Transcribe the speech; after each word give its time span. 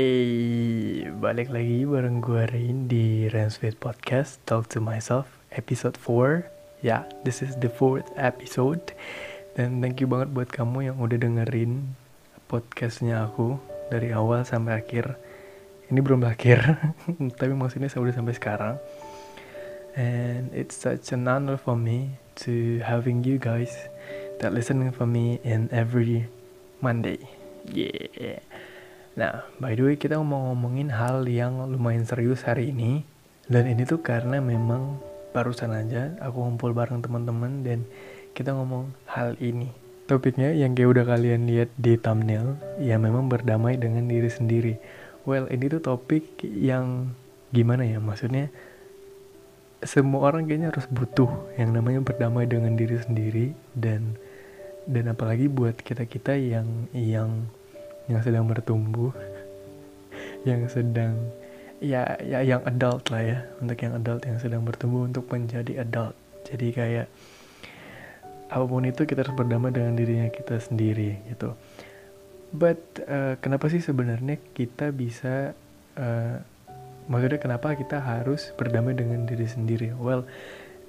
Eh, 0.00 1.12
balik 1.20 1.52
lagi 1.52 1.84
bareng 1.84 2.24
gue 2.24 2.48
Rain 2.48 2.88
di 2.88 3.28
Ransfit 3.28 3.76
Podcast 3.76 4.40
Talk 4.48 4.64
to 4.72 4.80
Myself 4.80 5.28
episode 5.52 6.00
4 6.00 6.40
Ya, 6.80 6.88
yeah, 6.88 7.02
this 7.20 7.44
is 7.44 7.52
the 7.60 7.68
fourth 7.68 8.08
episode. 8.16 8.80
Dan 9.60 9.84
thank 9.84 10.00
you 10.00 10.08
banget 10.08 10.32
buat 10.32 10.48
kamu 10.48 10.88
yang 10.88 10.96
udah 11.04 11.20
dengerin 11.20 11.92
podcastnya 12.48 13.28
aku 13.28 13.60
Dari 13.92 14.16
awal 14.16 14.48
sampai 14.48 14.80
akhir. 14.80 15.20
Ini 15.92 16.00
belum 16.00 16.24
berakhir, 16.24 16.80
tapi 17.40 17.52
maksudnya 17.52 17.92
saya 17.92 18.00
udah 18.00 18.16
sampai 18.16 18.32
sekarang. 18.40 18.74
And 20.00 20.48
it's 20.56 20.80
such 20.80 21.12
an 21.12 21.28
honor 21.28 21.60
for 21.60 21.76
me 21.76 22.16
to 22.48 22.80
having 22.88 23.20
you 23.20 23.36
guys 23.36 23.76
that 24.40 24.56
listening 24.56 24.96
for 24.96 25.04
me 25.04 25.44
in 25.44 25.68
every 25.68 26.24
Monday. 26.80 27.20
Yeah 27.68 28.40
Nah, 29.18 29.42
by 29.58 29.74
the 29.74 29.82
way 29.82 29.96
kita 29.98 30.18
mau 30.22 30.52
ngomongin 30.54 30.94
hal 30.94 31.26
yang 31.26 31.58
lumayan 31.66 32.06
serius 32.06 32.46
hari 32.46 32.70
ini. 32.70 33.02
Dan 33.50 33.66
ini 33.66 33.82
tuh 33.82 33.98
karena 33.98 34.38
memang 34.38 35.02
barusan 35.34 35.74
aja 35.74 36.14
aku 36.22 36.38
ngumpul 36.42 36.70
bareng 36.70 37.02
teman-teman 37.02 37.66
dan 37.66 37.82
kita 38.34 38.54
ngomong 38.54 38.94
hal 39.10 39.34
ini. 39.42 39.74
Topiknya 40.06 40.54
yang 40.54 40.74
kayak 40.74 40.90
udah 40.94 41.04
kalian 41.06 41.46
lihat 41.46 41.70
di 41.78 41.94
thumbnail, 41.98 42.58
ya 42.82 42.98
memang 42.98 43.30
berdamai 43.30 43.78
dengan 43.78 44.06
diri 44.10 44.30
sendiri. 44.30 44.74
Well, 45.22 45.46
ini 45.50 45.70
tuh 45.70 45.82
topik 45.82 46.42
yang 46.42 47.14
gimana 47.50 47.82
ya 47.82 47.98
maksudnya 47.98 48.50
semua 49.82 50.30
orang 50.30 50.46
kayaknya 50.46 50.70
harus 50.70 50.86
butuh 50.86 51.30
yang 51.58 51.74
namanya 51.74 52.04
berdamai 52.04 52.46
dengan 52.46 52.78
diri 52.78 53.00
sendiri 53.00 53.56
dan 53.74 54.14
dan 54.86 55.10
apalagi 55.10 55.50
buat 55.50 55.78
kita 55.80 56.06
kita 56.06 56.36
yang 56.36 56.86
yang 56.94 57.50
yang 58.10 58.20
sedang 58.26 58.44
bertumbuh 58.50 59.14
yang 60.42 60.66
sedang 60.66 61.16
ya 61.80 62.16
ya 62.20 62.44
yang 62.44 62.60
adult 62.68 63.08
lah 63.08 63.24
ya 63.24 63.38
untuk 63.62 63.78
yang 63.80 63.96
adult 63.96 64.22
yang 64.28 64.38
sedang 64.40 64.62
bertumbuh 64.64 65.08
untuk 65.08 65.24
menjadi 65.32 65.84
adult. 65.84 66.16
Jadi 66.44 66.72
kayak 66.72 67.06
apa 68.50 68.64
pun 68.66 68.84
itu 68.84 69.06
kita 69.06 69.22
harus 69.22 69.36
berdamai 69.36 69.70
dengan 69.72 69.96
dirinya 69.96 70.28
kita 70.28 70.60
sendiri 70.60 71.22
gitu. 71.30 71.56
But 72.50 72.82
uh, 73.06 73.38
kenapa 73.38 73.70
sih 73.70 73.80
sebenarnya 73.80 74.42
kita 74.52 74.90
bisa 74.90 75.54
uh, 75.96 76.36
maksudnya 77.06 77.38
kenapa 77.38 77.78
kita 77.78 78.02
harus 78.02 78.50
berdamai 78.58 78.96
dengan 78.98 79.24
diri 79.24 79.46
sendiri? 79.46 79.94
Well 79.96 80.26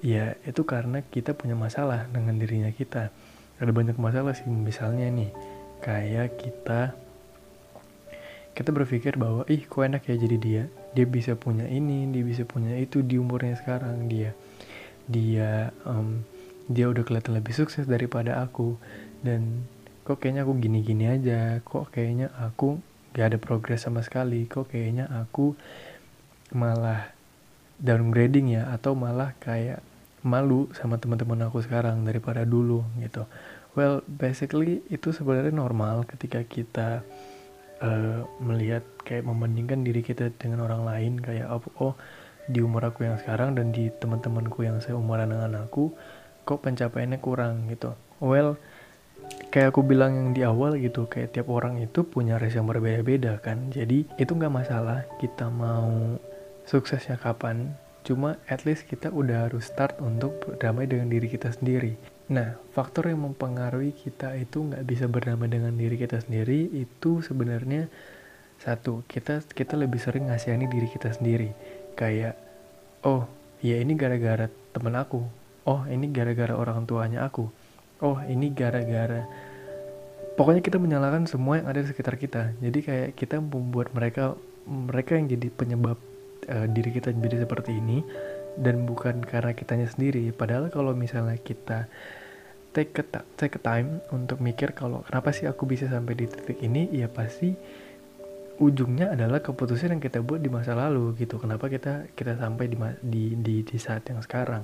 ya 0.02 0.34
itu 0.42 0.66
karena 0.66 1.06
kita 1.06 1.32
punya 1.38 1.54
masalah 1.54 2.10
dengan 2.10 2.36
dirinya 2.36 2.68
kita. 2.74 3.14
Ada 3.62 3.70
banyak 3.70 3.96
masalah 3.96 4.34
sih 4.34 4.50
misalnya 4.50 5.06
nih 5.08 5.30
kayak 5.86 6.36
kita 6.40 6.98
kita 8.52 8.68
berpikir 8.68 9.16
bahwa 9.16 9.48
ih 9.48 9.64
kok 9.64 9.80
enak 9.80 10.04
ya 10.08 10.16
jadi 10.16 10.36
dia. 10.36 10.64
Dia 10.92 11.06
bisa 11.08 11.32
punya 11.36 11.64
ini 11.64 12.08
dia 12.12 12.24
bisa 12.24 12.44
punya 12.44 12.76
itu 12.76 13.00
di 13.00 13.16
umurnya 13.16 13.56
sekarang. 13.56 14.08
Dia 14.08 14.36
dia 15.08 15.72
um, 15.88 16.20
dia 16.68 16.88
udah 16.88 17.02
kelihatan 17.02 17.36
lebih 17.40 17.56
sukses 17.56 17.88
daripada 17.88 18.44
aku. 18.44 18.76
Dan 19.24 19.64
kok 20.04 20.20
kayaknya 20.20 20.44
aku 20.44 20.52
gini-gini 20.60 21.08
aja. 21.08 21.64
Kok 21.64 21.92
kayaknya 21.92 22.28
aku 22.36 22.76
gak 23.16 23.32
ada 23.32 23.38
progres 23.40 23.84
sama 23.84 24.04
sekali. 24.04 24.44
Kok 24.44 24.68
kayaknya 24.68 25.08
aku 25.08 25.56
malah 26.52 27.08
downgrading 27.80 28.52
ya 28.52 28.68
atau 28.70 28.92
malah 28.92 29.32
kayak 29.40 29.80
malu 30.22 30.70
sama 30.76 31.00
teman-teman 31.00 31.50
aku 31.50 31.64
sekarang 31.64 32.04
daripada 32.04 32.44
dulu 32.44 32.84
gitu. 33.00 33.24
Well 33.72 34.04
basically 34.06 34.84
itu 34.92 35.10
sebenarnya 35.10 35.50
normal 35.50 36.04
ketika 36.04 36.44
kita 36.44 37.02
uh, 37.82 38.24
melihat 38.38 38.86
kayak 39.02 39.26
membandingkan 39.26 39.82
diri 39.82 40.00
kita 40.00 40.30
dengan 40.38 40.64
orang 40.64 40.86
lain 40.86 41.12
kayak 41.18 41.50
oh, 41.50 41.62
oh 41.82 41.94
di 42.46 42.58
umur 42.62 42.90
aku 42.90 43.06
yang 43.06 43.18
sekarang 43.18 43.54
dan 43.54 43.70
di 43.70 43.90
teman-temanku 44.02 44.66
yang 44.66 44.78
seumuran 44.82 45.30
dengan 45.30 45.62
aku 45.62 45.94
kok 46.42 46.62
pencapaiannya 46.62 47.18
kurang 47.22 47.66
gitu. 47.70 47.94
Well 48.22 48.58
kayak 49.54 49.70
aku 49.70 49.86
bilang 49.86 50.18
yang 50.18 50.30
di 50.34 50.42
awal 50.42 50.74
gitu 50.82 51.06
kayak 51.06 51.36
tiap 51.38 51.46
orang 51.46 51.78
itu 51.78 52.02
punya 52.02 52.38
race 52.38 52.58
yang 52.58 52.66
berbeda-beda 52.66 53.38
kan. 53.38 53.70
Jadi 53.70 54.06
itu 54.18 54.32
nggak 54.34 54.54
masalah 54.54 55.06
kita 55.22 55.46
mau 55.50 56.18
suksesnya 56.66 57.18
kapan 57.18 57.74
cuma 58.02 58.34
at 58.50 58.66
least 58.66 58.90
kita 58.90 59.14
udah 59.14 59.46
harus 59.46 59.70
start 59.70 59.98
untuk 60.02 60.42
berdamai 60.42 60.90
dengan 60.90 61.06
diri 61.06 61.30
kita 61.30 61.54
sendiri 61.54 61.94
Nah, 62.32 62.56
faktor 62.72 63.12
yang 63.12 63.28
mempengaruhi 63.28 63.92
kita 63.92 64.32
itu 64.40 64.64
nggak 64.64 64.88
bisa 64.88 65.04
berdamai 65.04 65.52
dengan 65.52 65.76
diri 65.76 66.00
kita 66.00 66.16
sendiri 66.24 66.64
itu 66.72 67.20
sebenarnya 67.20 67.92
satu, 68.56 69.04
kita 69.04 69.44
kita 69.52 69.76
lebih 69.76 70.00
sering 70.00 70.32
ngasihani 70.32 70.64
diri 70.64 70.88
kita 70.88 71.12
sendiri. 71.12 71.52
Kayak, 71.92 72.40
oh, 73.04 73.28
ya 73.60 73.76
ini 73.76 73.92
gara-gara 73.92 74.48
temen 74.72 74.96
aku. 74.96 75.20
Oh, 75.68 75.84
ini 75.84 76.08
gara-gara 76.08 76.56
orang 76.56 76.88
tuanya 76.88 77.28
aku. 77.28 77.52
Oh, 78.00 78.16
ini 78.24 78.48
gara-gara 78.48 79.28
pokoknya 80.32 80.64
kita 80.64 80.80
menyalahkan 80.80 81.28
semua 81.28 81.60
yang 81.60 81.68
ada 81.68 81.84
di 81.84 81.92
sekitar 81.92 82.16
kita. 82.16 82.56
Jadi 82.64 82.78
kayak 82.80 83.08
kita 83.12 83.44
membuat 83.44 83.92
mereka 83.92 84.40
mereka 84.64 85.20
yang 85.20 85.28
jadi 85.28 85.52
penyebab 85.52 86.00
uh, 86.48 86.66
diri 86.70 86.90
kita 86.96 87.12
jadi 87.12 87.44
seperti 87.44 87.76
ini 87.76 88.00
dan 88.58 88.84
bukan 88.84 89.24
karena 89.24 89.56
kitanya 89.56 89.88
sendiri 89.88 90.28
padahal 90.34 90.68
kalau 90.68 90.92
misalnya 90.92 91.40
kita 91.40 91.88
take 92.72 92.96
a, 92.98 93.04
take 93.36 93.56
a 93.56 93.62
time 93.62 94.00
untuk 94.10 94.40
mikir 94.40 94.72
kalau 94.72 95.04
kenapa 95.04 95.30
sih 95.30 95.44
aku 95.44 95.68
bisa 95.68 95.86
sampai 95.86 96.16
di 96.16 96.24
titik 96.28 96.58
ini 96.64 96.88
ya 96.92 97.06
pasti 97.06 97.52
ujungnya 98.60 99.12
adalah 99.12 99.40
keputusan 99.40 99.96
yang 99.96 100.02
kita 100.02 100.20
buat 100.20 100.38
di 100.38 100.46
masa 100.52 100.76
lalu 100.76 101.16
gitu. 101.18 101.40
Kenapa 101.40 101.66
kita 101.66 102.08
kita 102.12 102.36
sampai 102.36 102.68
di 102.70 102.76
di 103.02 103.24
di, 103.38 103.54
di 103.64 103.76
saat 103.80 104.06
yang 104.08 104.20
sekarang? 104.20 104.62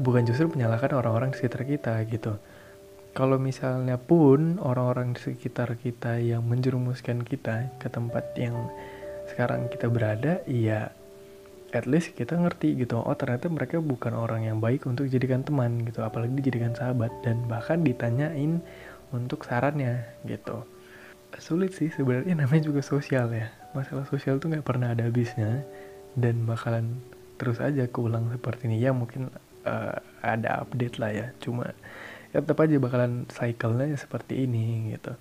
Bukan 0.00 0.24
justru 0.28 0.48
menyalahkan 0.52 0.96
orang-orang 0.96 1.32
di 1.32 1.36
sekitar 1.40 1.62
kita 1.68 1.94
gitu. 2.08 2.36
Kalau 3.10 3.42
misalnya 3.42 3.98
pun 3.98 4.62
orang-orang 4.62 5.18
di 5.18 5.20
sekitar 5.20 5.74
kita 5.74 6.22
yang 6.22 6.46
menjerumuskan 6.46 7.26
kita 7.26 7.74
ke 7.82 7.90
tempat 7.90 8.38
yang 8.38 8.54
sekarang 9.26 9.66
kita 9.66 9.90
berada 9.90 10.42
ya 10.46 10.94
at 11.70 11.86
least 11.86 12.14
kita 12.18 12.34
ngerti 12.34 12.74
gitu 12.74 12.98
oh 12.98 13.14
ternyata 13.14 13.46
mereka 13.46 13.78
bukan 13.78 14.14
orang 14.14 14.46
yang 14.46 14.58
baik 14.58 14.86
untuk 14.90 15.06
dijadikan 15.06 15.46
teman 15.46 15.86
gitu 15.86 16.02
apalagi 16.02 16.34
dijadikan 16.34 16.74
sahabat 16.74 17.10
dan 17.22 17.46
bahkan 17.46 17.82
ditanyain 17.86 18.62
untuk 19.14 19.42
sarannya 19.46 20.06
gitu. 20.26 20.62
Sulit 21.38 21.74
sih 21.78 21.90
sebenarnya 21.94 22.34
namanya 22.34 22.70
juga 22.70 22.82
sosial 22.82 23.30
ya. 23.30 23.54
Masalah 23.70 24.06
sosial 24.10 24.42
tuh 24.42 24.50
nggak 24.50 24.66
pernah 24.66 24.90
ada 24.94 25.06
habisnya 25.06 25.62
dan 26.18 26.42
bakalan 26.42 26.98
terus 27.38 27.62
aja 27.62 27.86
keulang 27.86 28.30
seperti 28.34 28.66
ini. 28.66 28.82
Ya 28.82 28.90
mungkin 28.90 29.30
uh, 29.66 29.94
ada 30.22 30.66
update 30.66 30.98
lah 30.98 31.10
ya 31.14 31.26
cuma 31.38 31.70
ya 32.30 32.42
tetap 32.42 32.58
aja 32.62 32.78
bakalan 32.78 33.26
cycle-nya 33.30 33.94
seperti 33.94 34.46
ini 34.46 34.94
gitu. 34.94 35.14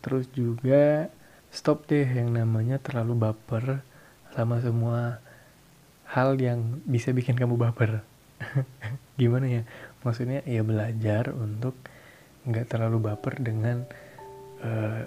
Terus 0.00 0.30
juga 0.30 1.10
stop 1.50 1.90
deh 1.90 2.06
yang 2.06 2.30
namanya 2.30 2.78
terlalu 2.78 3.18
baper 3.18 3.82
sama 4.30 4.62
semua 4.62 5.18
hal 6.10 6.34
yang 6.42 6.82
bisa 6.86 7.14
bikin 7.14 7.38
kamu 7.38 7.54
baper. 7.54 8.02
Gimana 9.20 9.46
ya? 9.46 9.62
Maksudnya 10.02 10.42
ya 10.42 10.66
belajar 10.66 11.30
untuk 11.30 11.78
nggak 12.42 12.66
terlalu 12.72 12.98
baper 12.98 13.38
dengan 13.38 13.84
uh, 14.64 15.06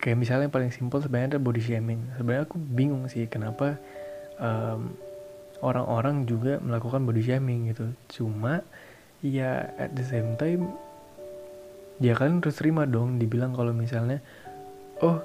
kayak 0.00 0.18
misalnya 0.18 0.48
yang 0.48 0.54
paling 0.54 0.72
simpel 0.72 0.98
sebenarnya 0.98 1.36
ada 1.36 1.40
body 1.40 1.62
shaming. 1.62 2.00
Sebenarnya 2.18 2.44
aku 2.48 2.56
bingung 2.58 3.06
sih 3.06 3.28
kenapa 3.30 3.78
um, 4.40 4.96
orang-orang 5.60 6.24
juga 6.26 6.58
melakukan 6.58 7.04
body 7.04 7.22
shaming 7.22 7.70
gitu. 7.70 7.92
Cuma 8.10 8.64
ya 9.20 9.70
at 9.76 9.92
the 9.92 10.02
same 10.02 10.34
time 10.40 10.72
ya 12.00 12.16
kalian 12.16 12.42
terus 12.42 12.58
terima 12.58 12.88
dong. 12.88 13.20
Dibilang 13.20 13.54
kalau 13.54 13.70
misalnya 13.76 14.18
oh 15.04 15.22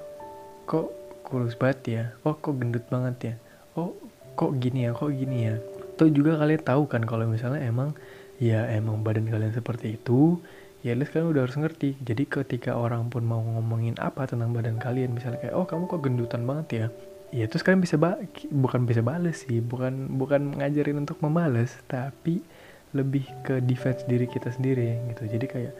kok 0.69 0.92
kurus 1.25 1.57
banget 1.57 1.80
ya? 1.88 2.04
Oh 2.22 2.38
kok 2.38 2.54
gendut 2.60 2.86
banget 2.92 3.16
ya? 3.24 3.36
Oh 3.80 3.95
kok 4.36 4.52
gini 4.60 4.86
ya 4.86 4.92
kok 4.92 5.12
gini 5.12 5.38
ya? 5.50 5.56
Atau 5.96 6.12
juga 6.12 6.36
kalian 6.38 6.62
tahu 6.62 6.84
kan 6.92 7.04
kalau 7.08 7.26
misalnya 7.26 7.64
emang 7.64 7.96
ya 8.36 8.68
emang 8.68 9.00
badan 9.00 9.32
kalian 9.32 9.56
seperti 9.56 9.96
itu 9.96 10.44
ya 10.84 10.92
lu 10.94 11.08
kalian 11.08 11.32
udah 11.34 11.42
harus 11.48 11.58
ngerti. 11.58 11.98
Jadi 12.04 12.24
ketika 12.30 12.78
orang 12.78 13.10
pun 13.10 13.26
mau 13.26 13.42
ngomongin 13.42 13.98
apa 13.98 14.30
tentang 14.30 14.54
badan 14.54 14.78
kalian 14.78 15.16
misalnya 15.16 15.42
kayak 15.42 15.56
oh 15.58 15.66
kamu 15.66 15.90
kok 15.90 16.02
gendutan 16.04 16.44
banget 16.46 16.68
ya? 16.70 16.88
Ya 17.34 17.46
terus 17.50 17.66
kalian 17.66 17.82
bisa 17.82 17.98
ba 17.98 18.22
bukan 18.54 18.86
bisa 18.86 19.02
bales 19.02 19.44
sih 19.44 19.60
bukan 19.60 20.14
bukan 20.14 20.62
ngajarin 20.62 21.02
untuk 21.02 21.18
membalas 21.26 21.74
tapi 21.90 22.46
lebih 22.96 23.28
ke 23.44 23.60
defense 23.60 24.06
diri 24.06 24.30
kita 24.30 24.54
sendiri 24.54 25.02
gitu. 25.16 25.26
Jadi 25.26 25.46
kayak 25.50 25.74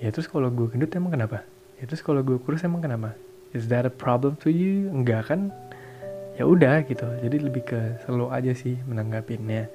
ya 0.00 0.08
terus 0.08 0.26
kalau 0.26 0.48
gue 0.48 0.66
gendut 0.72 0.90
emang 0.96 1.12
kenapa? 1.12 1.44
Ya 1.76 1.84
terus 1.84 2.00
kalau 2.00 2.24
gue 2.24 2.40
kurus 2.40 2.64
emang 2.64 2.80
kenapa? 2.80 3.12
Is 3.52 3.68
that 3.68 3.84
a 3.84 3.92
problem 3.92 4.40
to 4.40 4.48
you? 4.48 4.88
Enggak 4.88 5.28
kan 5.30 5.52
ya 6.36 6.44
udah 6.44 6.84
gitu. 6.84 7.08
Jadi 7.24 7.36
lebih 7.40 7.62
ke 7.64 7.80
slow 8.04 8.30
aja 8.30 8.52
sih 8.52 8.76
menanggapinnya 8.84 9.68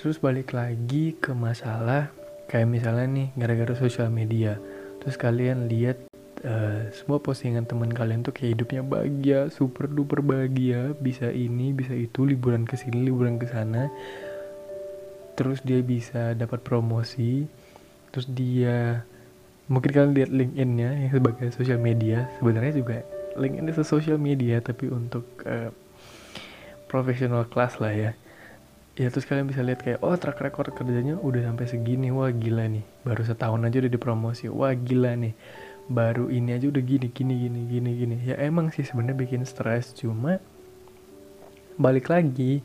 terus 0.00 0.16
balik 0.16 0.56
lagi 0.56 1.12
ke 1.20 1.36
masalah 1.36 2.08
kayak 2.48 2.72
misalnya 2.72 3.04
nih 3.04 3.28
gara-gara 3.36 3.76
sosial 3.76 4.08
media. 4.08 4.56
Terus 5.04 5.20
kalian 5.20 5.68
lihat 5.68 6.00
uh, 6.40 6.88
semua 6.96 7.20
postingan 7.20 7.68
teman 7.68 7.92
kalian 7.92 8.24
tuh 8.24 8.32
kayak 8.32 8.56
hidupnya 8.56 8.80
bahagia 8.80 9.52
super 9.52 9.92
duper 9.92 10.24
bahagia. 10.24 10.96
Bisa 10.96 11.28
ini 11.28 11.76
bisa 11.76 11.92
itu 11.92 12.24
liburan 12.24 12.64
ke 12.64 12.80
sini 12.80 13.12
liburan 13.12 13.36
ke 13.36 13.44
sana. 13.52 13.92
Terus 15.36 15.60
dia 15.60 15.84
bisa 15.84 16.32
dapat 16.32 16.64
promosi. 16.64 17.44
Terus 18.08 18.24
dia 18.32 19.04
mungkin 19.68 19.92
kalian 19.92 20.16
lihat 20.16 20.30
LinkedIn-nya 20.32 20.90
yang 20.96 21.12
sebagai 21.12 21.52
sosial 21.52 21.76
media 21.76 22.26
sebenarnya 22.40 22.72
juga 22.72 23.04
LinkedIn 23.40 23.72
itu 23.72 23.82
sosial 23.82 24.20
media 24.20 24.60
tapi 24.60 24.92
untuk 24.92 25.24
uh, 25.48 25.72
profesional 26.86 27.48
class 27.48 27.80
lah 27.80 27.94
ya. 27.96 28.10
Ya 28.98 29.08
terus 29.08 29.24
kalian 29.24 29.48
bisa 29.48 29.64
lihat 29.64 29.80
kayak 29.80 30.04
oh 30.04 30.12
track 30.18 30.44
record 30.44 30.76
kerjanya 30.76 31.16
udah 31.16 31.48
sampai 31.48 31.64
segini 31.64 32.12
wah 32.12 32.28
gila 32.28 32.68
nih. 32.68 32.84
Baru 33.06 33.24
setahun 33.24 33.64
aja 33.64 33.80
udah 33.80 33.92
dipromosi 33.96 34.52
wah 34.52 34.76
gila 34.76 35.16
nih. 35.16 35.32
Baru 35.88 36.28
ini 36.28 36.52
aja 36.52 36.68
udah 36.68 36.82
gini 36.84 37.08
gini 37.08 37.34
gini 37.48 37.60
gini 37.64 37.90
gini. 37.96 38.16
Ya 38.28 38.36
emang 38.36 38.68
sih 38.74 38.84
sebenarnya 38.84 39.16
bikin 39.16 39.42
stres 39.48 39.96
cuma 39.96 40.36
balik 41.80 42.12
lagi 42.12 42.60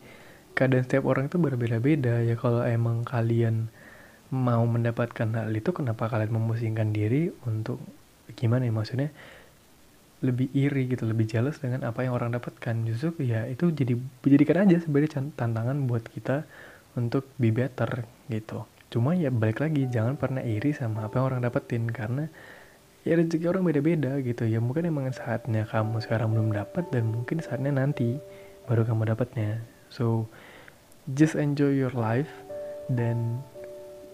keadaan 0.58 0.84
setiap 0.84 1.08
orang 1.08 1.32
itu 1.32 1.40
berbeda-beda. 1.40 2.20
Ya 2.20 2.36
kalau 2.36 2.68
emang 2.68 3.08
kalian 3.08 3.72
mau 4.34 4.66
mendapatkan 4.66 5.30
hal 5.32 5.54
itu 5.54 5.72
kenapa 5.72 6.10
kalian 6.10 6.34
memusingkan 6.34 6.92
diri 6.92 7.30
untuk 7.46 7.78
gimana 8.34 8.66
ya 8.66 8.74
maksudnya 8.74 9.10
lebih 10.26 10.50
iri 10.58 10.90
gitu 10.90 11.06
lebih 11.06 11.30
jelas 11.30 11.62
dengan 11.62 11.86
apa 11.86 12.02
yang 12.02 12.18
orang 12.18 12.34
dapatkan. 12.34 12.76
Justru 12.90 13.22
ya 13.24 13.46
itu 13.46 13.70
jadi 13.70 13.94
dijadikan 13.96 14.66
aja 14.66 14.82
sebagai 14.82 15.14
tantangan 15.14 15.86
buat 15.86 16.10
kita 16.10 16.44
untuk 16.98 17.30
be 17.38 17.54
better 17.54 18.10
gitu. 18.28 18.66
Cuma 18.90 19.14
ya 19.14 19.30
balik 19.30 19.62
lagi 19.62 19.86
jangan 19.92 20.18
pernah 20.18 20.42
iri 20.42 20.74
sama 20.74 21.06
apa 21.06 21.20
yang 21.20 21.26
orang 21.30 21.42
dapetin 21.46 21.86
karena 21.92 22.32
ya 23.06 23.14
rezeki 23.20 23.46
orang 23.52 23.64
beda-beda 23.70 24.18
gitu. 24.26 24.50
Ya 24.50 24.58
mungkin 24.58 24.90
emang 24.90 25.12
saatnya 25.14 25.70
kamu 25.70 26.02
sekarang 26.02 26.34
belum 26.34 26.56
dapat 26.56 26.90
dan 26.90 27.14
mungkin 27.14 27.40
saatnya 27.46 27.70
nanti 27.76 28.18
baru 28.66 28.88
kamu 28.88 29.14
dapatnya. 29.14 29.62
So 29.94 30.26
just 31.14 31.38
enjoy 31.38 31.78
your 31.78 31.94
life 31.94 32.32
dan 32.90 33.46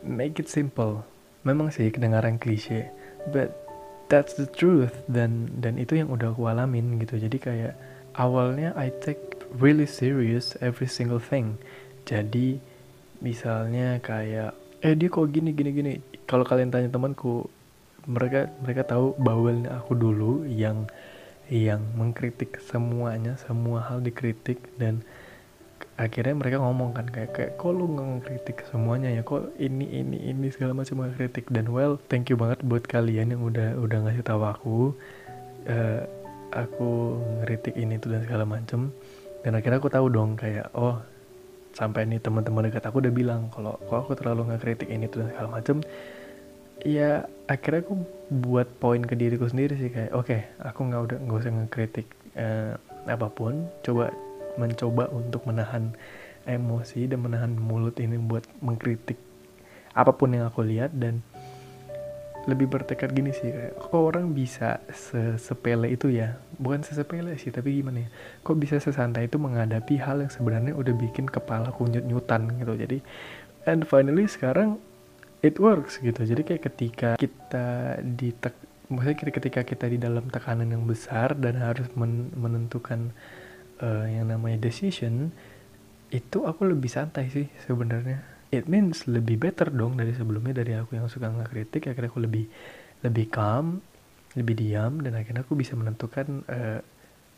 make 0.03 0.41
it 0.41 0.51
simple. 0.51 1.07
Memang 1.47 1.73
sih 1.73 1.89
kedengaran 1.89 2.37
klise, 2.37 2.91
but 3.33 3.49
that's 4.11 4.35
the 4.35 4.43
truth 4.43 4.91
dan 5.07 5.47
dan 5.63 5.79
itu 5.79 5.95
yang 5.95 6.11
udah 6.11 6.35
aku 6.35 6.51
alamin 6.51 6.99
gitu. 6.99 7.15
Jadi 7.15 7.37
kayak 7.39 7.73
awalnya 8.19 8.75
I 8.75 8.91
take 8.99 9.39
really 9.55 9.87
serious 9.87 10.59
every 10.59 10.91
single 10.91 11.23
thing. 11.23 11.55
Jadi 12.03 12.59
misalnya 13.23 14.03
kayak 14.03 14.51
eh 14.83 14.93
dia 14.99 15.07
kok 15.07 15.31
gini 15.31 15.55
gini 15.55 15.71
gini. 15.71 15.93
Kalau 16.27 16.43
kalian 16.43 16.75
tanya 16.75 16.91
temanku, 16.91 17.47
mereka 18.03 18.51
mereka 18.59 18.83
tahu 18.83 19.15
bawelnya 19.15 19.79
aku 19.79 19.95
dulu 19.95 20.43
yang 20.43 20.91
yang 21.47 21.83
mengkritik 21.95 22.59
semuanya, 22.67 23.39
semua 23.39 23.83
hal 23.87 24.03
dikritik 24.03 24.59
dan 24.75 25.03
akhirnya 25.99 26.33
mereka 26.33 26.57
ngomong 26.63 26.95
kan 26.95 27.07
kayak 27.11 27.31
kayak 27.35 27.51
kok 27.59 27.71
lu 27.75 27.85
ngekritik 27.91 28.63
semuanya 28.71 29.11
ya? 29.11 29.21
Kok 29.21 29.59
ini 29.59 29.85
ini 29.91 30.17
ini 30.31 30.47
segala 30.49 30.75
macam 30.77 31.03
ngekritik? 31.03 31.51
Dan 31.51 31.69
well 31.69 31.99
thank 32.07 32.31
you 32.31 32.37
banget 32.39 32.63
buat 32.63 32.87
kalian 32.87 33.35
yang 33.35 33.41
udah 33.43 33.75
udah 33.77 33.97
ngasih 34.07 34.23
tahu 34.23 34.41
aku 34.47 34.77
uh, 35.67 36.01
aku 36.51 37.19
ngeritik 37.41 37.75
ini 37.75 37.99
tuh 37.99 38.15
dan 38.15 38.23
segala 38.23 38.47
macem. 38.47 38.89
Dan 39.41 39.57
akhirnya 39.57 39.81
aku 39.81 39.89
tahu 39.89 40.07
dong 40.09 40.37
kayak 40.37 40.69
oh 40.77 41.01
sampai 41.71 42.03
ini 42.03 42.19
teman-teman 42.19 42.67
dekat 42.67 42.83
aku 42.83 42.99
udah 42.99 43.13
bilang 43.15 43.47
kalau 43.55 43.79
kok 43.87 43.97
aku 44.07 44.11
terlalu 44.19 44.51
ngekritik 44.51 44.91
ini 44.91 45.07
tuh 45.07 45.25
dan 45.25 45.29
segala 45.35 45.49
macem. 45.59 45.83
Ya 46.81 47.29
akhirnya 47.45 47.85
aku 47.85 47.95
buat 48.41 48.65
poin 48.81 49.05
ke 49.05 49.13
diriku 49.13 49.45
sendiri 49.45 49.77
sih 49.77 49.93
kayak 49.93 50.17
oke 50.17 50.25
okay, 50.25 50.49
aku 50.65 50.81
nggak 50.89 51.01
udah 51.05 51.17
nggak 51.21 51.39
usah 51.45 51.51
ngekritik 51.53 52.07
uh, 52.39 52.73
apa 53.05 53.27
pun. 53.29 53.69
Coba 53.85 54.09
mencoba 54.57 55.07
untuk 55.11 55.45
menahan 55.47 55.93
emosi 56.47 57.05
dan 57.05 57.21
menahan 57.21 57.53
mulut 57.53 57.95
ini 58.01 58.17
buat 58.17 58.47
mengkritik 58.63 59.17
apa 59.91 60.15
pun 60.15 60.31
yang 60.31 60.47
aku 60.47 60.63
lihat 60.63 60.95
dan 60.95 61.19
lebih 62.49 62.73
bertekad 62.73 63.13
gini 63.13 63.29
sih 63.29 63.53
kok 63.77 63.93
orang 63.93 64.33
bisa 64.33 64.81
sesepele 64.89 65.93
itu 65.93 66.09
ya? 66.09 66.41
Bukan 66.57 66.81
sesepele 66.81 67.37
sih 67.37 67.53
tapi 67.53 67.77
gimana 67.77 68.01
ya? 68.01 68.09
Kok 68.41 68.57
bisa 68.57 68.81
sesantai 68.81 69.29
itu 69.29 69.37
menghadapi 69.37 70.01
hal 70.01 70.25
yang 70.25 70.33
sebenarnya 70.33 70.73
udah 70.73 70.93
bikin 70.97 71.29
kepala 71.29 71.69
kunyut 71.69 72.01
nyutan 72.01 72.49
gitu. 72.57 72.73
Jadi 72.73 72.97
and 73.69 73.85
finally 73.85 74.25
sekarang 74.25 74.81
it 75.45 75.61
works 75.61 76.01
gitu. 76.01 76.25
Jadi 76.25 76.41
kayak 76.41 76.63
ketika 76.65 77.09
kita 77.21 78.01
di 78.01 78.33
maksudnya 78.89 79.17
ketika 79.21 79.61
kita 79.61 79.85
di 79.85 80.01
dalam 80.01 80.25
tekanan 80.33 80.73
yang 80.73 80.89
besar 80.89 81.37
dan 81.37 81.61
harus 81.61 81.87
men 81.93 82.33
menentukan 82.33 83.13
uh, 83.81 84.05
yang 84.07 84.29
namanya 84.29 84.61
decision 84.61 85.33
itu 86.11 86.43
aku 86.43 86.67
lebih 86.67 86.91
santai 86.91 87.27
sih 87.31 87.47
sebenarnya 87.65 88.21
it 88.51 88.67
means 88.67 89.07
lebih 89.07 89.39
better 89.39 89.71
dong 89.71 89.95
dari 89.95 90.11
sebelumnya 90.11 90.61
dari 90.61 90.75
aku 90.75 90.99
yang 90.99 91.07
suka 91.07 91.31
ngekritik 91.31 91.87
akhirnya 91.87 92.11
aku 92.11 92.21
lebih 92.21 92.45
lebih 93.01 93.25
calm 93.31 93.79
lebih 94.35 94.55
diam 94.55 94.99
dan 95.03 95.15
akhirnya 95.17 95.43
aku 95.43 95.55
bisa 95.55 95.75
menentukan 95.75 96.43
uh, 96.47 96.79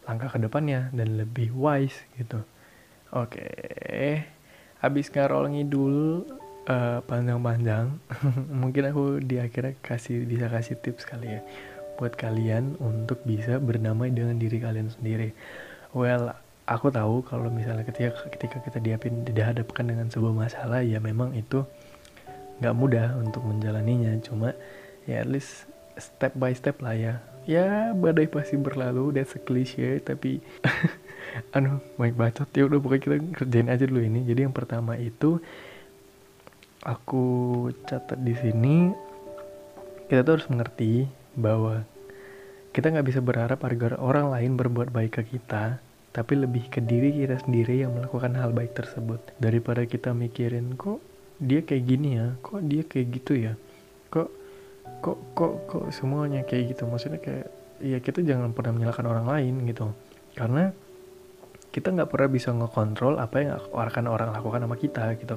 langkah 0.04 0.36
ke 0.36 0.40
depannya 0.42 0.90
dan 0.92 1.16
lebih 1.18 1.54
wise 1.54 1.96
gitu 2.18 2.42
oke 3.14 3.34
okay. 3.34 4.26
habis 4.82 5.08
ngarol 5.14 5.48
ngidul 5.54 6.26
uh, 6.68 7.00
panjang-panjang 7.06 7.98
mungkin 8.62 8.84
aku 8.90 9.24
di 9.24 9.38
akhirnya 9.38 9.78
kasih 9.86 10.26
bisa 10.28 10.50
kasih 10.50 10.76
tips 10.82 11.06
kali 11.08 11.40
ya 11.40 11.42
buat 11.98 12.18
kalian 12.18 12.82
untuk 12.82 13.22
bisa 13.22 13.62
bernamai 13.62 14.10
dengan 14.10 14.42
diri 14.42 14.58
kalian 14.58 14.90
sendiri 14.90 15.30
well 15.94 16.34
aku 16.64 16.88
tahu 16.90 17.22
kalau 17.28 17.52
misalnya 17.52 17.84
ketika 17.84 18.28
ketika 18.32 18.58
kita 18.64 18.80
dihadapin 18.80 19.28
dihadapkan 19.28 19.84
dengan 19.84 20.08
sebuah 20.08 20.32
masalah 20.32 20.80
ya 20.80 20.98
memang 21.04 21.36
itu 21.36 21.68
nggak 22.64 22.76
mudah 22.78 23.20
untuk 23.20 23.44
menjalaninya. 23.44 24.16
Cuma 24.24 24.56
ya 25.04 25.20
at 25.24 25.30
least 25.30 25.68
step 26.00 26.32
by 26.40 26.56
step 26.56 26.80
lah 26.80 26.96
ya. 26.96 27.14
Ya 27.44 27.92
badai 27.92 28.32
pasti 28.32 28.56
berlalu 28.56 29.12
that's 29.12 29.36
a 29.36 29.42
cliche 29.44 30.00
tapi 30.00 30.40
anu 31.56 31.84
baik 32.00 32.16
bacot. 32.16 32.48
Ya 32.56 32.64
udah 32.64 32.80
pokoknya 32.80 33.02
kita 33.04 33.16
kerjain 33.44 33.68
aja 33.68 33.84
dulu 33.84 34.02
ini. 34.04 34.24
Jadi 34.24 34.48
yang 34.48 34.56
pertama 34.56 34.96
itu 34.96 35.44
aku 36.84 37.26
catat 37.84 38.20
di 38.20 38.36
sini 38.40 38.92
kita 40.08 40.24
tuh 40.24 40.40
harus 40.40 40.48
mengerti 40.52 41.08
bahwa 41.36 41.84
kita 42.72 42.92
nggak 42.92 43.08
bisa 43.08 43.20
berharap 43.20 43.60
agar 43.68 44.00
orang 44.00 44.32
lain 44.32 44.56
berbuat 44.56 44.90
baik 44.92 45.20
ke 45.20 45.24
kita 45.36 45.83
tapi 46.14 46.38
lebih 46.38 46.70
ke 46.70 46.78
diri 46.78 47.10
kita 47.10 47.42
sendiri 47.42 47.82
yang 47.82 47.98
melakukan 47.98 48.38
hal 48.38 48.54
baik 48.54 48.78
tersebut. 48.78 49.20
Daripada 49.42 49.82
kita 49.90 50.14
mikirin 50.14 50.78
kok 50.78 51.02
dia 51.42 51.66
kayak 51.66 51.84
gini 51.90 52.10
ya? 52.22 52.38
Kok 52.40 52.62
dia 52.70 52.86
kayak 52.86 53.08
gitu 53.18 53.34
ya? 53.34 53.54
Kok 54.14 54.30
kok 55.02 55.18
kok 55.34 55.54
kok 55.66 55.86
semuanya 55.90 56.46
kayak 56.46 56.78
gitu? 56.78 56.86
Maksudnya 56.86 57.18
kayak 57.18 57.50
ya 57.82 57.98
kita 57.98 58.22
jangan 58.22 58.54
pernah 58.54 58.78
menyalahkan 58.78 59.10
orang 59.10 59.26
lain 59.26 59.54
gitu. 59.66 59.90
Karena 60.38 60.70
kita 61.74 61.90
nggak 61.90 62.10
pernah 62.14 62.30
bisa 62.30 62.54
ngekontrol 62.54 63.18
apa 63.18 63.36
yang 63.42 63.58
akan 63.74 64.06
orang 64.06 64.30
lakukan 64.30 64.62
sama 64.62 64.78
kita 64.78 65.18
gitu 65.18 65.36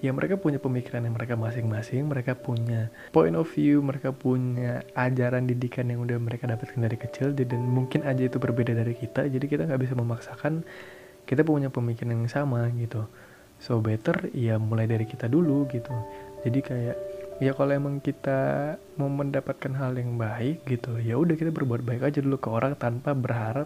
ya 0.00 0.10
mereka 0.16 0.40
punya 0.40 0.56
pemikiran 0.56 1.04
yang 1.04 1.12
mereka 1.12 1.36
masing-masing 1.36 2.08
mereka 2.08 2.32
punya 2.32 2.88
point 3.12 3.36
of 3.36 3.48
view 3.52 3.84
mereka 3.84 4.16
punya 4.16 4.80
ajaran 4.96 5.44
didikan 5.44 5.88
yang 5.92 6.04
udah 6.04 6.16
mereka 6.16 6.48
dapatkan 6.48 6.80
dari 6.80 6.96
kecil 6.96 7.36
dan 7.36 7.60
mungkin 7.68 8.04
aja 8.08 8.24
itu 8.24 8.40
berbeda 8.40 8.72
dari 8.72 8.96
kita 8.96 9.28
jadi 9.28 9.44
kita 9.44 9.62
nggak 9.68 9.80
bisa 9.80 9.94
memaksakan 9.94 10.64
kita 11.30 11.46
punya 11.46 11.70
pemikiran 11.70 12.26
yang 12.26 12.26
sama 12.26 12.66
gitu. 12.74 13.06
So 13.62 13.78
better 13.78 14.34
ya 14.34 14.58
mulai 14.58 14.90
dari 14.90 15.06
kita 15.06 15.30
dulu 15.30 15.70
gitu. 15.70 15.94
Jadi 16.42 16.58
kayak 16.58 16.96
ya 17.38 17.54
kalau 17.54 17.70
emang 17.70 18.02
kita 18.02 18.74
mau 18.98 19.06
mendapatkan 19.06 19.72
hal 19.78 19.96
yang 19.96 20.20
baik 20.20 20.60
gitu 20.68 21.00
ya 21.00 21.16
udah 21.16 21.40
kita 21.40 21.48
berbuat 21.48 21.88
baik 21.88 22.04
aja 22.04 22.20
dulu 22.20 22.36
ke 22.36 22.52
orang 22.52 22.76
tanpa 22.76 23.16
berharap 23.16 23.64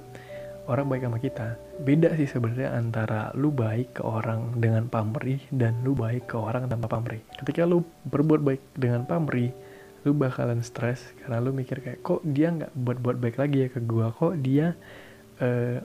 orang 0.64 0.86
baik 0.88 1.02
sama 1.04 1.18
kita. 1.20 1.48
Beda 1.82 2.12
sih 2.16 2.28
sebenarnya 2.28 2.72
antara 2.72 3.28
lu 3.36 3.52
baik 3.52 4.00
ke 4.00 4.02
orang 4.04 4.56
dengan 4.56 4.88
pamrih 4.88 5.40
dan 5.52 5.84
lu 5.84 5.92
baik 5.92 6.30
ke 6.32 6.36
orang 6.40 6.68
tanpa 6.68 6.88
pamrih. 6.88 7.20
Ketika 7.36 7.68
lu 7.68 7.84
berbuat 8.08 8.40
baik 8.40 8.62
dengan 8.76 9.04
pamrih 9.04 9.52
lu 10.04 10.12
bakalan 10.12 10.60
stres 10.60 11.00
karena 11.24 11.40
lu 11.40 11.56
mikir 11.56 11.80
kayak 11.80 12.04
kok 12.04 12.20
dia 12.28 12.52
nggak 12.52 12.76
buat 12.76 12.98
buat 13.00 13.16
baik 13.16 13.36
lagi 13.40 13.58
ya 13.64 13.68
ke 13.72 13.80
gua? 13.84 14.12
Kok 14.12 14.34
dia 14.40 14.76
uh, 15.40 15.80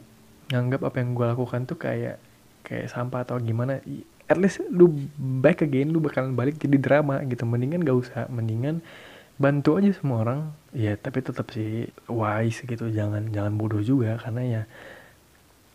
nganggap 0.52 0.82
apa 0.84 0.98
yang 1.00 1.16
gua 1.16 1.36
lakukan 1.36 1.64
tuh 1.68 1.80
kayak 1.80 2.20
kayak 2.64 2.92
sampah 2.92 3.24
atau 3.24 3.40
gimana? 3.40 3.80
At 4.30 4.38
least 4.38 4.62
lu 4.70 4.92
back 5.18 5.64
again 5.66 5.90
lu 5.90 6.04
bakalan 6.04 6.36
balik 6.36 6.60
jadi 6.60 6.78
drama 6.80 7.24
gitu. 7.28 7.48
Mendingan 7.48 7.82
gak 7.82 7.98
usah. 7.98 8.24
Mendingan 8.30 8.84
bantu 9.40 9.80
aja 9.80 9.90
semua 9.96 10.22
orang. 10.28 10.42
Ya 10.76 10.94
tapi 11.00 11.24
tetap 11.24 11.50
sih 11.56 11.90
wise 12.06 12.62
gitu. 12.68 12.92
Jangan 12.92 13.32
jangan 13.32 13.56
bodoh 13.56 13.82
juga 13.82 14.20
karena 14.20 14.42
ya 14.44 14.62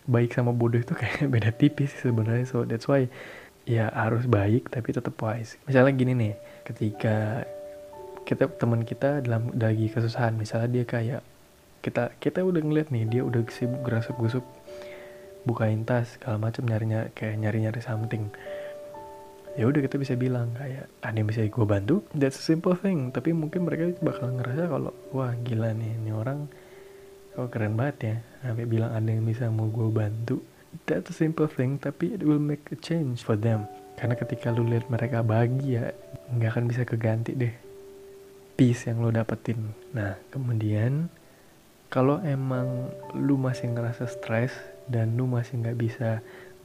baik 0.04 0.36
sama 0.36 0.52
bodoh 0.52 0.78
itu 0.78 0.92
kayak 0.92 1.26
beda 1.34 1.50
tipis 1.50 1.90
sebenarnya. 1.98 2.46
So 2.46 2.62
that's 2.68 2.86
why 2.86 3.08
ya 3.64 3.88
harus 3.90 4.28
baik 4.28 4.68
tapi 4.68 4.92
tetap 4.92 5.16
wise. 5.18 5.56
Misalnya 5.64 5.92
gini 5.96 6.12
nih 6.12 6.34
ketika 6.68 7.48
kita 8.24 8.48
teman 8.56 8.88
kita 8.88 9.20
dalam 9.20 9.52
lagi 9.52 9.92
kesusahan 9.92 10.32
misalnya 10.32 10.68
dia 10.80 10.84
kayak 10.88 11.20
kita 11.84 12.16
kita 12.16 12.40
udah 12.40 12.64
ngeliat 12.64 12.88
nih 12.88 13.04
dia 13.04 13.20
udah 13.20 13.44
sibuk 13.52 13.84
gerasuk 13.84 14.16
gusuk 14.16 14.44
bukain 15.44 15.84
tas 15.84 16.16
segala 16.16 16.40
macam 16.40 16.64
nyarinya 16.64 17.12
kayak 17.12 17.36
nyari 17.36 17.68
nyari 17.68 17.84
something 17.84 18.32
ya 19.54 19.64
udah 19.70 19.80
kita 19.82 19.96
bisa 19.98 20.14
bilang 20.18 20.54
kayak 20.58 20.90
ada 21.02 21.16
yang 21.16 21.28
bisa 21.30 21.46
gue 21.46 21.66
bantu. 21.66 22.02
That's 22.14 22.38
a 22.38 22.44
simple 22.44 22.74
thing. 22.74 23.14
Tapi 23.14 23.30
mungkin 23.30 23.66
mereka 23.66 23.94
bakal 24.02 24.34
ngerasa 24.34 24.66
kalau 24.66 24.90
wah 25.14 25.34
gila 25.42 25.70
nih 25.74 25.98
ini 26.02 26.10
orang 26.10 26.50
kok 27.34 27.50
keren 27.54 27.78
banget 27.78 27.96
ya. 28.02 28.16
Sampai 28.42 28.66
bilang 28.66 28.90
ada 28.90 29.08
yang 29.08 29.24
bisa 29.26 29.46
mau 29.48 29.70
gue 29.70 29.88
bantu. 29.90 30.42
That's 30.90 31.10
a 31.10 31.16
simple 31.16 31.46
thing 31.46 31.78
tapi 31.78 32.18
it 32.18 32.22
will 32.26 32.42
make 32.42 32.66
a 32.74 32.78
change 32.78 33.22
for 33.22 33.38
them. 33.38 33.70
Karena 33.94 34.18
ketika 34.18 34.50
lu 34.50 34.66
lihat 34.66 34.90
mereka 34.90 35.22
bahagia 35.22 35.94
nggak 36.34 36.50
akan 36.50 36.64
bisa 36.66 36.82
keganti 36.82 37.36
deh 37.38 37.54
peace 38.54 38.86
yang 38.86 39.02
lo 39.02 39.10
dapetin. 39.10 39.74
Nah 39.94 40.18
kemudian 40.30 41.10
kalau 41.90 42.22
emang 42.22 42.90
lu 43.14 43.38
masih 43.38 43.70
ngerasa 43.70 44.10
stres 44.10 44.54
dan 44.90 45.14
lu 45.14 45.26
masih 45.26 45.62
nggak 45.62 45.78
bisa 45.78 46.10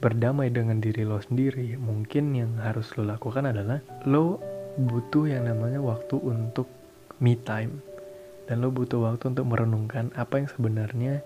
berdamai 0.00 0.48
dengan 0.48 0.80
diri 0.80 1.04
lo 1.04 1.20
sendiri, 1.20 1.76
mungkin 1.76 2.32
yang 2.32 2.56
harus 2.56 2.88
lo 2.96 3.04
lakukan 3.04 3.52
adalah 3.52 3.84
lo 4.08 4.40
butuh 4.80 5.28
yang 5.28 5.44
namanya 5.44 5.76
waktu 5.84 6.16
untuk 6.16 6.64
me 7.20 7.36
time. 7.36 7.84
Dan 8.48 8.64
lo 8.64 8.72
butuh 8.72 8.98
waktu 9.04 9.30
untuk 9.30 9.46
merenungkan 9.46 10.10
apa 10.16 10.40
yang 10.40 10.48
sebenarnya 10.48 11.20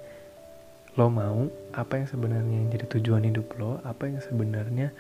lo 0.99 1.07
mau, 1.07 1.47
apa 1.71 2.03
yang 2.03 2.07
sebenarnya 2.11 2.55
yang 2.55 2.69
jadi 2.75 2.87
tujuan 2.99 3.25
hidup 3.31 3.47
lo, 3.57 3.79
apa 3.87 4.11
yang 4.11 4.19
sebenarnya 4.21 4.91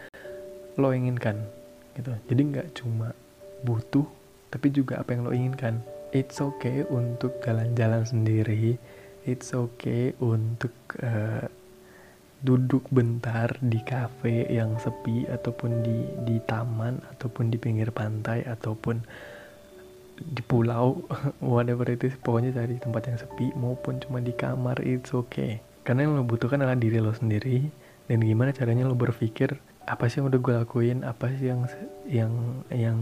lo 0.78 0.95
inginkan. 0.95 1.43
gitu. 1.95 2.11
Jadi 2.31 2.43
nggak 2.50 2.69
cuma 2.78 3.14
butuh, 3.62 4.07
tapi 4.50 4.71
juga 4.71 5.02
apa 5.02 5.14
yang 5.14 5.26
lo 5.26 5.31
inginkan. 5.35 5.83
It's 6.14 6.38
okay 6.38 6.87
untuk 6.87 7.43
jalan-jalan 7.43 8.07
sendiri. 8.07 8.78
It's 9.26 9.50
okay 9.50 10.14
untuk 10.23 10.75
uh, 11.02 11.47
duduk 12.44 12.84
bentar 12.92 13.56
di 13.64 13.80
kafe 13.80 14.44
yang 14.52 14.76
sepi 14.76 15.24
ataupun 15.24 15.80
di 15.80 16.04
di 16.28 16.36
taman 16.44 17.00
ataupun 17.16 17.48
di 17.48 17.56
pinggir 17.56 17.88
pantai 17.88 18.44
ataupun 18.44 19.00
di 20.20 20.44
pulau 20.44 21.00
whatever 21.40 21.88
itu 21.88 22.12
pokoknya 22.20 22.52
cari 22.52 22.76
tempat 22.76 23.02
yang 23.08 23.18
sepi 23.18 23.48
maupun 23.56 23.96
cuma 23.98 24.20
di 24.20 24.36
kamar 24.36 24.76
it's 24.84 25.16
okay. 25.16 25.64
Karena 25.88 26.04
yang 26.04 26.20
lo 26.20 26.24
butuhkan 26.24 26.60
adalah 26.60 26.76
diri 26.76 27.00
lo 27.00 27.16
sendiri 27.16 27.64
dan 28.12 28.20
gimana 28.20 28.52
caranya 28.52 28.84
lo 28.84 28.92
berpikir 28.92 29.56
apa 29.88 30.08
sih 30.12 30.20
yang 30.20 30.28
udah 30.28 30.40
gue 30.40 30.54
lakuin 30.64 31.00
apa 31.04 31.32
sih 31.32 31.48
yang 31.48 31.64
yang 32.08 32.32
yang 32.68 32.98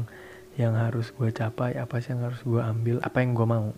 yang 0.54 0.74
harus 0.78 1.10
gue 1.10 1.30
capai 1.34 1.74
apa 1.78 1.98
sih 1.98 2.14
yang 2.14 2.30
harus 2.30 2.42
gue 2.46 2.62
ambil 2.62 3.02
apa 3.02 3.18
yang 3.18 3.34
gue 3.34 3.46
mau 3.46 3.74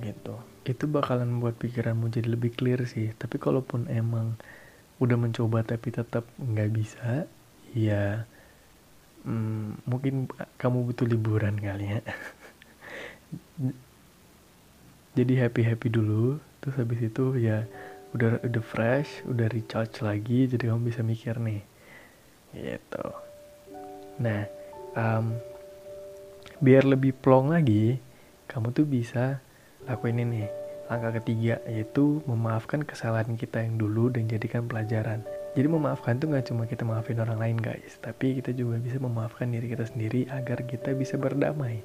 gitu. 0.00 0.40
Itu 0.64 0.88
bakalan 0.88 1.36
buat 1.36 1.60
pikiranmu 1.60 2.08
jadi 2.08 2.32
lebih 2.32 2.56
clear 2.56 2.80
sih. 2.88 3.12
Tapi 3.12 3.36
kalaupun 3.36 3.92
emang 3.92 4.40
udah 5.02 5.18
mencoba 5.18 5.66
tapi 5.66 5.90
tetap 5.90 6.22
nggak 6.38 6.70
bisa 6.70 7.26
ya 7.74 8.22
hmm, 9.26 9.82
mungkin 9.82 10.30
kamu 10.58 10.86
butuh 10.86 11.06
liburan 11.10 11.58
kali 11.58 11.98
ya. 11.98 12.00
Jadi 15.18 15.32
happy 15.36 15.62
happy 15.66 15.88
dulu 15.92 16.40
terus 16.62 16.78
habis 16.78 17.02
itu 17.02 17.36
ya 17.36 17.66
udah 18.14 18.38
udah 18.46 18.62
fresh 18.62 19.26
udah 19.26 19.50
recharge 19.50 19.98
lagi 20.04 20.46
jadi 20.46 20.70
kamu 20.70 20.94
bisa 20.94 21.02
mikir 21.02 21.36
nih 21.42 21.60
gitu. 22.54 23.06
Nah 24.22 24.46
um, 24.94 25.36
biar 26.62 26.86
lebih 26.86 27.18
plong 27.18 27.50
lagi 27.50 27.98
kamu 28.46 28.70
tuh 28.72 28.86
bisa 28.86 29.42
lakuin 29.88 30.22
ini 30.22 30.61
Langkah 30.90 31.18
ketiga 31.22 31.62
yaitu 31.68 32.24
memaafkan 32.26 32.82
kesalahan 32.82 33.36
kita 33.38 33.62
yang 33.62 33.78
dulu 33.78 34.10
dan 34.10 34.26
jadikan 34.26 34.66
pelajaran. 34.66 35.22
Jadi 35.52 35.68
memaafkan 35.68 36.16
itu 36.16 36.26
nggak 36.32 36.46
cuma 36.48 36.64
kita 36.64 36.82
maafin 36.88 37.20
orang 37.20 37.36
lain 37.36 37.58
guys, 37.60 38.00
tapi 38.00 38.40
kita 38.40 38.56
juga 38.56 38.80
bisa 38.80 38.96
memaafkan 38.96 39.52
diri 39.52 39.68
kita 39.68 39.84
sendiri 39.84 40.24
agar 40.32 40.64
kita 40.64 40.96
bisa 40.96 41.20
berdamai 41.20 41.84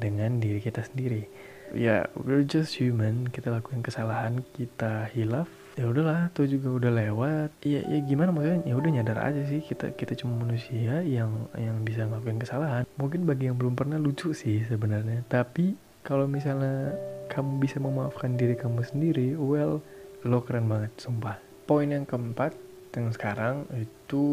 dengan 0.00 0.40
diri 0.40 0.58
kita 0.64 0.80
sendiri. 0.80 1.28
Ya, 1.74 1.76
yeah, 1.76 2.02
we're 2.16 2.46
just 2.46 2.78
human, 2.78 3.26
kita 3.28 3.50
lakuin 3.50 3.82
kesalahan, 3.82 4.46
kita 4.54 5.10
hilaf, 5.10 5.50
ya 5.74 5.90
udahlah, 5.90 6.30
tuh 6.30 6.46
juga 6.46 6.70
udah 6.70 6.92
lewat. 6.92 7.50
Ya, 7.66 7.82
ya 7.82 7.98
gimana 8.04 8.30
maksudnya? 8.30 8.62
Ya 8.62 8.74
udah 8.78 8.90
nyadar 8.94 9.18
aja 9.20 9.42
sih, 9.48 9.58
kita 9.64 9.90
kita 9.98 10.14
cuma 10.14 10.38
manusia 10.38 11.02
yang 11.02 11.50
yang 11.58 11.82
bisa 11.82 12.06
ngelakuin 12.06 12.38
kesalahan. 12.38 12.84
Mungkin 12.94 13.26
bagi 13.26 13.50
yang 13.50 13.58
belum 13.58 13.74
pernah 13.74 13.98
lucu 13.98 14.30
sih 14.36 14.62
sebenarnya, 14.64 15.26
tapi 15.26 15.74
kalau 16.04 16.28
misalnya 16.28 16.92
kamu 17.32 17.64
bisa 17.64 17.80
memaafkan 17.80 18.36
diri 18.36 18.52
kamu 18.54 18.84
sendiri, 18.84 19.32
well, 19.40 19.80
lo 20.20 20.44
keren 20.44 20.68
banget, 20.68 20.92
sumpah. 21.00 21.40
Poin 21.64 21.88
yang 21.88 22.04
keempat, 22.04 22.52
yang 22.92 23.08
sekarang 23.08 23.64
itu, 23.72 24.24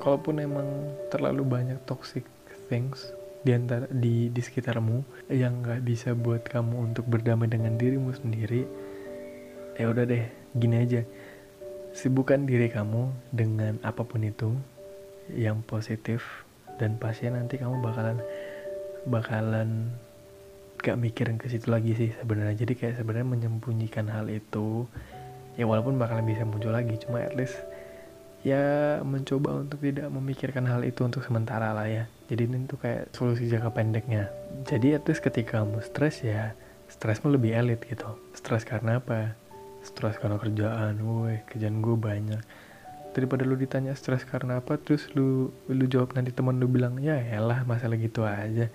kalaupun 0.00 0.40
emang 0.40 0.96
terlalu 1.12 1.44
banyak 1.44 1.78
toxic 1.84 2.24
things 2.72 3.12
di 3.44 3.52
antara 3.52 3.84
di 3.92 4.32
di 4.32 4.40
sekitarmu 4.40 5.28
yang 5.28 5.60
nggak 5.60 5.84
bisa 5.84 6.16
buat 6.16 6.48
kamu 6.48 6.88
untuk 6.88 7.04
berdamai 7.04 7.44
dengan 7.44 7.76
dirimu 7.76 8.16
sendiri, 8.16 8.64
ya 9.76 9.92
udah 9.92 10.08
deh, 10.08 10.24
gini 10.56 10.80
aja, 10.80 11.04
sibukkan 11.92 12.48
diri 12.48 12.72
kamu 12.72 13.12
dengan 13.28 13.76
apa 13.84 14.00
pun 14.08 14.24
itu 14.24 14.56
yang 15.36 15.60
positif 15.68 16.48
dan 16.80 16.96
pasti 16.96 17.28
nanti 17.28 17.60
kamu 17.60 17.84
bakalan 17.84 18.18
bakalan 19.04 19.92
gak 20.84 21.00
mikirin 21.00 21.40
ke 21.40 21.48
situ 21.48 21.72
lagi 21.72 21.96
sih 21.96 22.12
sebenarnya. 22.20 22.60
Jadi 22.60 22.76
kayak 22.76 23.00
sebenarnya 23.00 23.24
menyembunyikan 23.24 24.12
hal 24.12 24.28
itu 24.28 24.84
ya 25.56 25.64
walaupun 25.64 25.96
bakalan 25.96 26.26
bisa 26.26 26.42
muncul 26.44 26.74
lagi 26.74 26.98
cuma 26.98 27.22
at 27.22 27.32
least 27.38 27.54
ya 28.44 28.98
mencoba 29.00 29.64
untuk 29.64 29.80
tidak 29.80 30.12
memikirkan 30.12 30.68
hal 30.68 30.84
itu 30.84 31.00
untuk 31.00 31.24
sementara 31.24 31.72
lah 31.72 31.88
ya. 31.88 32.04
Jadi 32.28 32.42
ini 32.44 32.68
tuh 32.68 32.76
kayak 32.76 33.16
solusi 33.16 33.48
jangka 33.48 33.72
pendeknya. 33.72 34.28
Jadi 34.68 35.00
at 35.00 35.08
least 35.08 35.24
ketika 35.24 35.64
kamu 35.64 35.80
stres 35.80 36.20
ya 36.20 36.52
stresmu 36.92 37.32
lebih 37.32 37.56
elit 37.56 37.80
gitu. 37.88 38.20
Stres 38.36 38.68
karena 38.68 39.00
apa? 39.00 39.32
Stres 39.80 40.20
karena 40.20 40.36
kerjaan 40.36 41.00
woi 41.00 41.40
kerjaan 41.48 41.80
gue 41.80 41.96
banyak. 41.96 42.42
Daripada 43.16 43.48
lu 43.48 43.56
ditanya 43.56 43.96
stres 43.96 44.28
karena 44.28 44.60
apa 44.60 44.76
terus 44.76 45.08
lu 45.16 45.48
lu 45.70 45.84
jawab 45.88 46.12
nanti 46.12 46.34
teman 46.34 46.60
lu 46.60 46.68
bilang 46.68 47.00
ya 47.00 47.16
elah 47.16 47.64
masalah 47.64 47.96
gitu 47.96 48.28
aja 48.28 48.68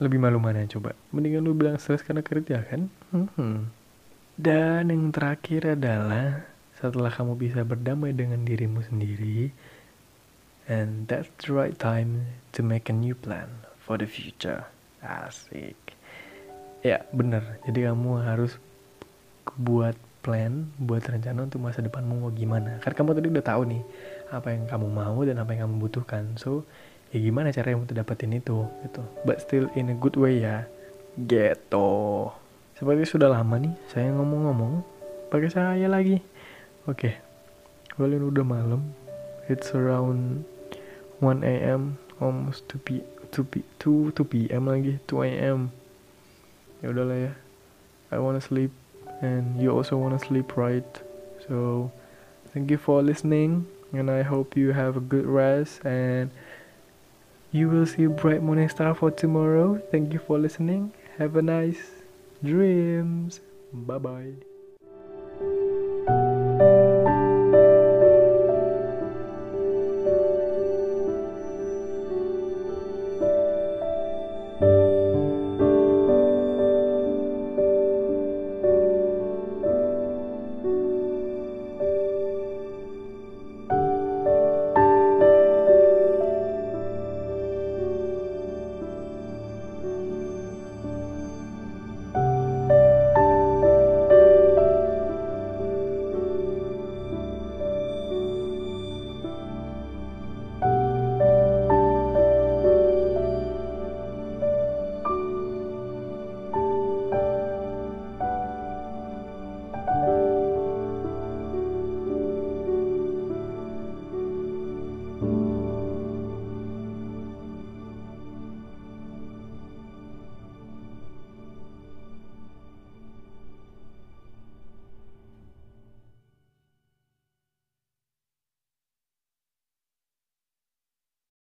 lebih 0.00 0.16
malu 0.16 0.40
mana 0.40 0.64
coba? 0.64 0.96
Mendingan 1.12 1.44
lu 1.44 1.52
bilang 1.52 1.76
stres 1.76 2.00
karena 2.00 2.24
kerja 2.24 2.64
kan? 2.64 2.88
Hmm. 3.12 3.68
Dan 4.40 4.88
yang 4.88 5.12
terakhir 5.12 5.76
adalah 5.76 6.48
setelah 6.80 7.12
kamu 7.12 7.36
bisa 7.36 7.60
berdamai 7.60 8.16
dengan 8.16 8.40
dirimu 8.40 8.80
sendiri, 8.80 9.52
and 10.64 11.04
that's 11.12 11.28
the 11.44 11.52
right 11.52 11.76
time 11.76 12.24
to 12.56 12.64
make 12.64 12.88
a 12.88 12.96
new 12.96 13.12
plan 13.12 13.52
for 13.76 14.00
the 14.00 14.08
future. 14.08 14.64
Asik. 15.04 15.76
Ya, 16.80 17.04
bener. 17.12 17.60
Jadi 17.68 17.84
kamu 17.84 18.24
harus 18.24 18.56
buat 19.60 19.92
plan, 20.24 20.72
buat 20.80 21.04
rencana 21.04 21.44
untuk 21.44 21.60
masa 21.60 21.84
depanmu 21.84 22.24
mau 22.24 22.32
gimana. 22.32 22.80
Karena 22.80 22.96
kamu 22.96 23.10
tadi 23.20 23.28
udah 23.28 23.44
tahu 23.44 23.62
nih 23.68 23.82
apa 24.32 24.48
yang 24.56 24.64
kamu 24.64 24.88
mau 24.88 25.18
dan 25.28 25.36
apa 25.36 25.52
yang 25.52 25.68
kamu 25.68 25.76
butuhkan. 25.84 26.24
So, 26.40 26.64
ya 27.10 27.18
gimana 27.18 27.50
caranya 27.50 27.82
untuk 27.82 27.98
dapetin 27.98 28.38
itu 28.38 28.66
gitu 28.86 29.02
but 29.26 29.42
still 29.42 29.66
in 29.74 29.90
a 29.90 29.96
good 29.98 30.14
way 30.14 30.42
ya 30.42 30.66
gitu 31.18 32.30
seperti 32.78 33.02
sudah 33.04 33.28
lama 33.28 33.58
nih 33.58 33.74
saya 33.90 34.14
ngomong-ngomong 34.14 34.86
pakai 35.28 35.50
saya 35.50 35.86
lagi 35.90 36.22
oke 36.86 36.96
okay. 37.02 37.14
kalian 37.98 38.30
udah 38.30 38.46
malam 38.46 38.94
it's 39.50 39.74
around 39.74 40.46
1 41.18 41.42
a.m. 41.42 41.98
almost 42.22 42.64
2 42.72 42.86
p 42.86 42.88
2 43.34 43.42
p 43.46 43.66
2 43.82 44.14
2 44.14 44.30
p.m. 44.30 44.70
lagi 44.70 45.02
2 45.10 45.26
a.m. 45.34 45.74
ya 46.80 46.94
udahlah 46.94 47.18
ya 47.30 47.32
I 48.14 48.18
wanna 48.22 48.40
sleep 48.40 48.70
and 49.18 49.58
you 49.58 49.74
also 49.74 49.98
wanna 49.98 50.22
sleep 50.22 50.54
right 50.54 50.86
so 51.42 51.90
thank 52.54 52.70
you 52.70 52.78
for 52.78 53.02
listening 53.02 53.66
and 53.90 54.06
I 54.06 54.22
hope 54.22 54.54
you 54.54 54.72
have 54.78 54.94
a 54.94 55.02
good 55.02 55.26
rest 55.26 55.82
and 55.82 56.30
You 57.52 57.68
will 57.68 57.86
see 57.86 58.06
bright 58.06 58.42
morning 58.42 58.68
star 58.68 58.94
for 58.94 59.10
tomorrow. 59.10 59.82
Thank 59.90 60.12
you 60.12 60.20
for 60.20 60.38
listening. 60.38 60.92
Have 61.18 61.34
a 61.34 61.42
nice 61.42 61.82
dreams. 62.44 63.40
Bye 63.72 63.98
bye. 63.98 64.49